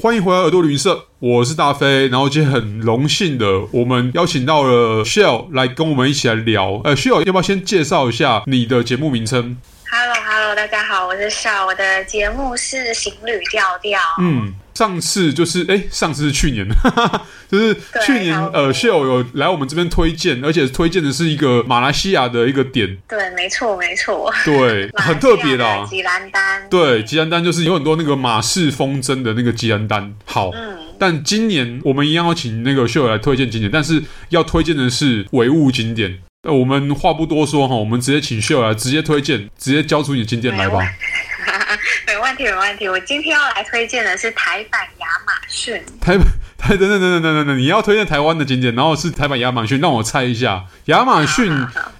[0.00, 2.06] 欢迎回来耳朵旅行社，我是大飞。
[2.06, 6.80] 然后今天很荣幸的，我们邀请到了 Shell 来跟我们一起来聊。
[6.84, 9.56] 呃，Shell 要不要先介绍一下你的节目名称
[10.54, 14.00] 大家好，我是 Shell，我的节目是行旅调调。
[14.20, 14.54] 嗯。
[14.74, 16.64] 上次就是哎，上次是去年，
[17.50, 17.76] 就是
[18.06, 22.96] 去年呃，Shell 有来我们这边推荐，而且推荐的是一个马来西亚的一个点。
[23.08, 24.32] 对，没错，没错。
[24.44, 25.84] 对，很特别的啊。
[25.84, 26.68] 吉兰丹。
[26.70, 30.14] 对，吉兰丹就是有很多那个马式风筝的那个吉兰丹。
[30.24, 30.78] 好，嗯。
[30.96, 36.20] 但今年我们一样要请那个 Shell 来推荐景点，但是要推荐的是唯物景点。
[36.44, 40.78] 呃，我们话不多说哈，我们直接请 Shell 来直接推荐，直接交出你的景点来吧。
[42.06, 42.88] 没问题，没问题。
[42.88, 45.82] 我今天要来推荐的是台版亚马逊。
[46.00, 46.24] 台版
[46.56, 51.52] 台等等等等等等等，你要推荐台湾的景点，然后是台版亚马逊，让我猜一下，亚马逊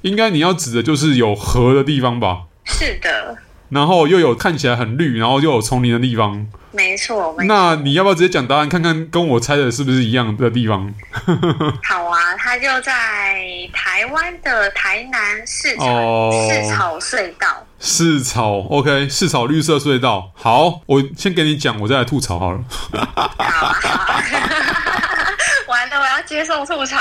[0.02, 2.42] 应该你要指的就是有河的地方吧？
[2.64, 3.38] 是的。
[3.70, 6.46] 然后又有看起来很绿，然后又有丛林的地方。
[6.70, 7.44] 没错，没错。
[7.44, 10.94] 那你要不要直接讲答案，看看跟我猜的是不是一样的地方？
[11.84, 12.07] 好啊，
[12.48, 17.46] 它就在台湾的台南市草、哦、市草隧道。
[17.78, 20.30] 市草，OK，市草绿色隧道。
[20.34, 22.60] 好，我先给你讲，我再来吐槽好了。
[22.70, 24.24] 好啊，好啊。
[25.68, 26.96] 完了，我要接受吐槽。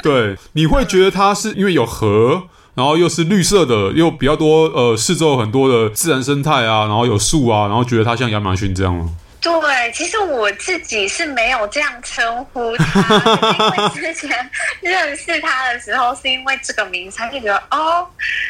[0.00, 2.44] 对，你会觉得它是因为有河，
[2.76, 9.10] 然后又是绿色的，又比较多，呃，四周有很多的自然生态啊，然后有树啊，然后觉得它像亚马逊这样吗？
[9.46, 13.14] 对，其实我自己是没有这样称呼他，
[13.58, 18.06] 因为 之前认识他的时候，是因为这个名称就觉得哦，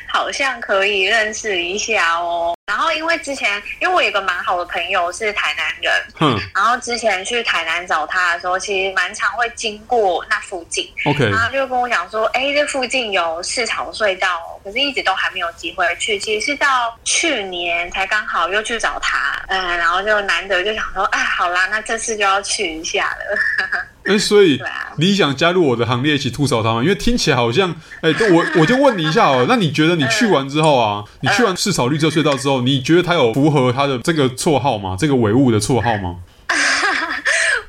[0.09, 2.56] 好像可以认识一下哦。
[2.67, 16.19] 然后因为之前，因为我有个蛮好的朋友是台南人，嗯，然后之前去台南找他的时候，其实蛮常会经过那附近，OK，然后就跟我讲说，哎，这附近有市场隧道，可是一直都还没有机会去。
[16.19, 20.85] 其实是到去年才刚好又去找他，嗯，然后就难得就想。
[20.93, 23.87] 说啊，好啦，那这次就要去一下了。
[24.07, 24.61] 哎、欸，所以
[24.99, 26.83] 你想加入我的行列一起吐槽他吗？
[26.83, 34.97] 因为听起来好像，哎、欸，我我就问你一下哦，那你觉得你去完之后啊，你去完市草绿色隧道之后，你觉得他有符合他的这个绰号吗？
[34.99, 36.17] 这个唯物的绰号吗？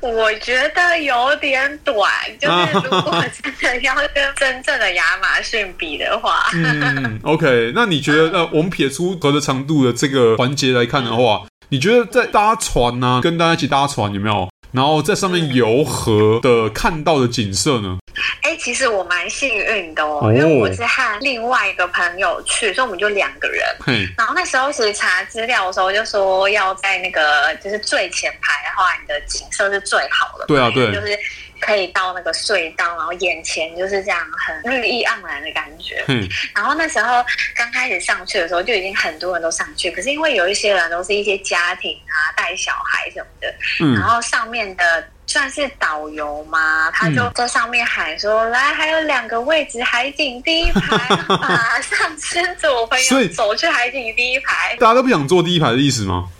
[0.00, 2.08] 我觉得有点短，
[2.40, 11.42] 就是如果真的要跟真正的亚马逊比的话， 嗯，OK，那你觉得呃，我们撇出隔的长度的这个环节来看的话。
[11.70, 14.48] 你觉得在搭船呢、啊，跟大家一起搭船有没有？
[14.72, 17.98] 然后在上面游河的看到的景色呢？
[18.42, 23.64] 哎、欸，其实我蛮幸运的哦，哦，因为我是和另外一个朋友去，所以我们就两个人。
[23.86, 24.06] 嗯。
[24.16, 30.46] 然后那时候其实查资料的时候就说要在那个就是最前排的话，你的景色是最好的。
[30.46, 31.18] 对啊，对，就是。
[31.60, 36.04] 可以到那个隧道，然后眼前就是这样很绿意盎然的感觉。
[36.08, 37.24] 嗯，然后那时候
[37.54, 39.90] 刚开始上去的时候，就已经很多人都上去。
[39.90, 45.04] 可是因为有一些人都是一些家庭啊，带小孩什么的，嗯，然后上面的。
[45.30, 46.90] 算是导游吗？
[46.90, 56.30] 他就在上面喊说：“嗯、来，还有两个位置，海景第一排，马上牵着我朋友走去海景第一排。”大家都不想坐第一排的意思吗？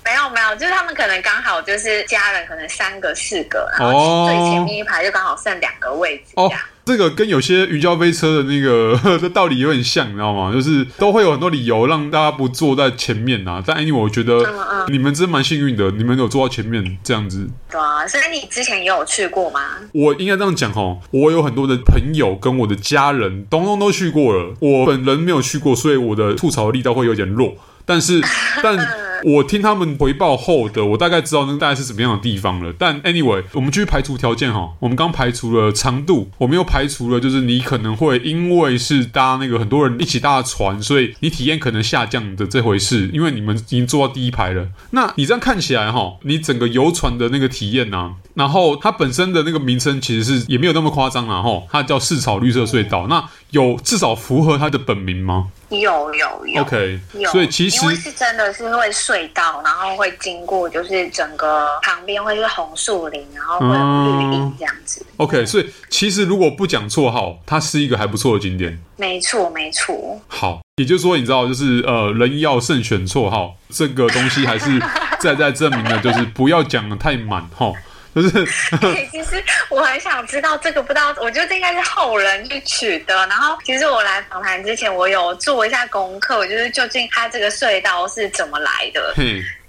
[0.58, 6.52] 就是他们可能刚好就是家人，可能三个、四个，然后最前面一排就刚好剩两个位置这样。
[6.52, 10.50] 哦这个跟有些云霄飞车的那个 的道理有点像，你知道吗？
[10.50, 13.64] 就是都会有很多理由让大家不坐在前面呐、啊。
[13.66, 14.42] 但因为我觉得
[14.88, 17.46] 你们真蛮幸运的，你们有坐到前面这样子。
[17.70, 19.60] 对啊，所以你之前也有去过吗？
[19.92, 24.54] 我应该这样讲哈，我有很多的朋友跟我的家人，东东都去过了。
[24.58, 27.54] 我本人没有去过，所以我的吐槽力道会有点弱。
[27.84, 28.18] 但是，
[28.64, 28.78] 但。
[29.24, 32.72] 我听他们回报后的，我大概知道那大概是什么样的地方了。
[32.78, 34.70] 但 anyway，我们继续排除条件哈。
[34.80, 43.10] 我们刚排除了长度，我们又排除了就是你可能会因为是搭那个很多人一起搭的船，所以你体验可能下降的这回事。
[43.12, 44.68] 因为你们已经坐到第一排了。
[44.90, 51.62] 那你这样看起来哈，你整个游船的那个体验啊，然后它本身的那个名称其实是也没有那么夸张啦哈。
[51.70, 53.06] 它叫市草绿色隧道。
[53.08, 55.48] 那有至少符合它的本名吗？
[55.70, 65.04] 有有有，OK，有，所以其实因为是真的是会隧道，然后会经过，就是整个旁边会是红树林，然后会有绿荫这样子。
[65.10, 68.78] 嗯、OK，所以其实如果不讲绰号，它是一个还不错的景点。
[68.96, 70.20] 没错，没错。
[70.26, 74.80] 好，也就是说，你知道，就是呃，人要慎选绰号，这个东西还是
[75.20, 77.72] 再再证明了，就是不要讲的太满哈。
[78.22, 83.14] 就是 对，其实我很想知道这个，不知道，我觉得这应该是后人去取的。
[83.26, 89.12] 然后，其实我来访谈之前，我有做一下功课，就是究竟它这个隧道是怎么来的，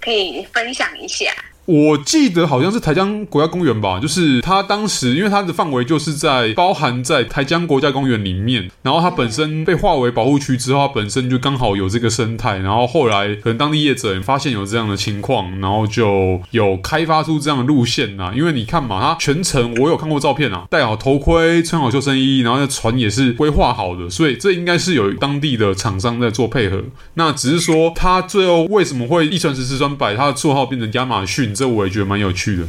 [0.01, 1.31] 可以分享一下。
[1.69, 18.31] 我记得好像是台江国家公园吧，就是它当时因为它的范围就是在包含在台江国家公园里面，然后它本身被划为保护区之后，它本身就刚好有这个生态，然后后来可能当地业者发现有这样的情况，然后就有开发出这样的路线呐。
[18.35, 26.81] 因为你看嘛，它全程我有看过照片啊，戴好头盔，穿好救生衣，然后那船也是规划好的，所以这应该是有当地的厂商在做配合。
[27.13, 32.63] 那只是说它最后为什么会一传十，十传百，它的绰号变成亚马逊，这我也觉得蛮有趣的。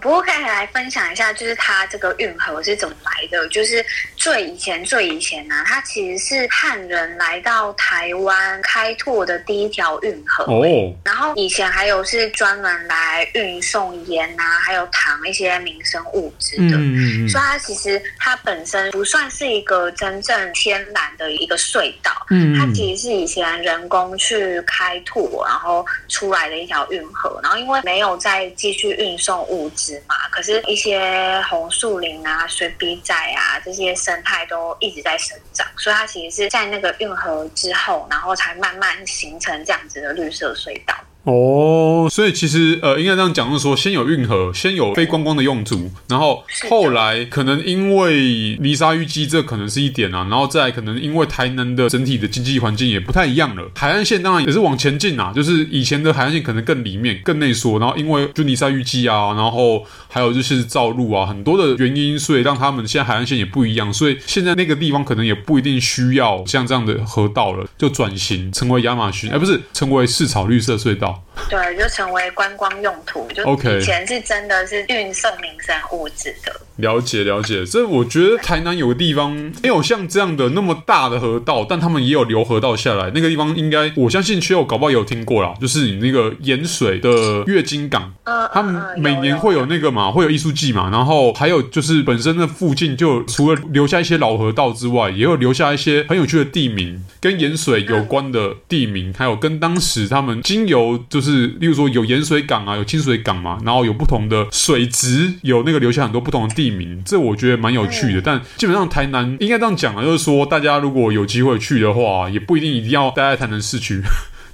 [0.00, 3.46] 不过可以来分享一下，就是它这个运河是怎么来的？
[3.48, 3.84] 就是
[4.16, 10.44] 最以前、最以前呢、啊，它其实是汉人来到台湾开拓的第一条运河。
[10.44, 10.64] 哦。
[11.04, 16.76] 然后以前还有是专门来运送盐啊，还有糖一些民生物资的。
[16.76, 17.28] 嗯嗯嗯。
[17.28, 22.10] 所以它其实它本身不算是一个真正天然的一个隧道。
[22.30, 22.56] 嗯。
[22.58, 27.38] 它其实是以前人工去开拓，然后出来的一条运河。
[27.42, 29.40] 然后因为没有再继续运送。
[29.50, 29.68] 物
[30.06, 40.94] 嘛，可是，一些红树林啊、水笔仔啊这些生态都一直在生长，所以它其实是在那个运河之后，然后才慢慢形成这样子的绿色隧道。
[41.24, 71.09] 哦，所以其实呃，应该这样讲，就是说，先有运河，先有非观光的用途，然后后来可能因为泥沙淤积，这可能是一点啊，然后再可能因为台南的整体的经济环境也不太一样了，海岸线当然也是往前进啊，就是以前的海岸线可能更里面、更内缩，然后因为就泥沙淤积啊，然后还有就是造路啊，很多的原因，所以让他们现在海岸线也不一样，所以现在那个地方可能也不一定需要像这样的河道了，就转型成为亚马逊，而、欸、不是成为市草绿色隧道。
[71.10, 71.29] 到。
[71.48, 73.26] 对，就成为观光用途。
[73.34, 73.42] 就
[73.78, 76.52] 以前是真的是运送民生物资的。
[76.76, 79.32] 了解了解，这我觉得台南有个地方
[79.62, 83.10] 没有像这样的那么大的河道，但他们也有留河道下来。
[83.14, 88.14] 那个地方应该，我相信其实我搞不好也有听过啦，就是你那个盐水的月经港，
[88.52, 106.80] 他们每年会有那个嘛，会有艺术季嘛，然后还有就是本身的附近就除了留下一些老河道之外，也有留下一些很有趣的地名，跟盐水有关的地名，还有跟当时他们经由就是，例如说有盐水港啊，有清水港嘛，然后有不同的水质，有那个留下很多不同的地名。
[106.80, 114.00] 名，这我觉得蛮有趣的，但基本上台南应该这样讲啊，就是说大家如果有机会去的话，也不一定一定要待在台南市区。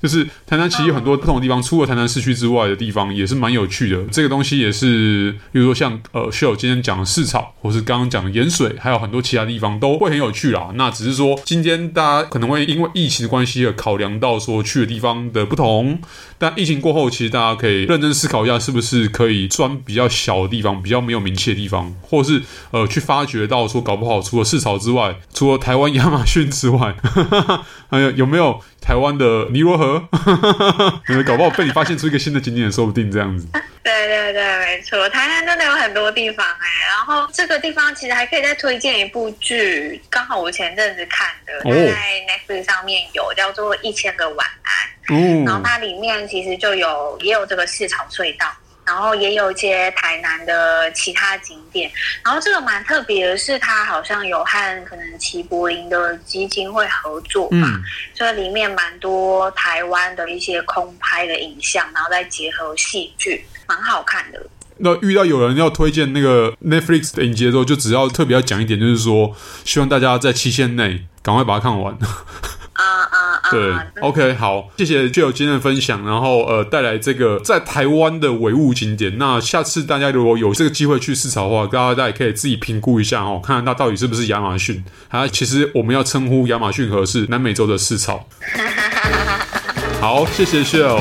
[0.03, 4.03] 就是台南其实有很多不同的地方，除了台南市区之外的地方也是蛮有趣的。
[4.13, 10.69] 这个东西也是，比如说像呃秀今天讲的市草，或是刚刚讲的盐水，还有很多其他地方都会很有趣啦。
[10.75, 15.99] 那只是说今天大家可能会因为疫情的关系而考量到说去的地方的不同，
[16.39, 26.95] 但疫情过后，其实大家可以认真思考一下，是不是可以钻比较小的地方，比较没有名气的地方，或是呃去发掘到说搞不好除了市草之外，除了台湾亚马逊之外，
[27.91, 28.61] 还有有没有？
[28.79, 29.86] 台湾的尼罗河，
[31.27, 33.47] 搞不好被你发现出一个新的景点，说不定这样子。
[33.83, 36.67] 对对对，没错，台南真的有很多地方哎。
[36.89, 48.47] 然后这个地方其实还可以再推荐一部剧，刚好我前阵子看的，在 Netflix 上面有叫做《一千个晚安》，哦，然后它里面其实就有也有这个市场隧道。
[48.87, 51.91] 然后也有一些台南的其他景点，
[52.25, 57.83] 然后这个蛮特别的是，它好像有和可能齐柏林的基金会合作嘛，嗯、
[58.15, 64.41] 所以里面蛮多台湾的一些空拍的影像，然后再结合戏剧，蛮好看的。
[64.79, 69.35] 那遇到有人要推荐那个 Netflix 的影集的时候，就只要特别要讲一点，就是说
[69.65, 71.97] 希望大家在期限内赶快把它看完。
[73.51, 79.17] 对，OK，好，谢谢 Jill 今天的分享，然后呃带来这个在台湾的唯物景点。
[79.19, 84.85] 那下次大家如果有这个机会去市场的话，大家也可以自己评估一下哦，看看它到底是不是亚马逊。
[85.09, 88.29] 啊其实我们要称呼亚马逊河是南美洲的市草。
[90.01, 91.01] 好，谢谢 Jill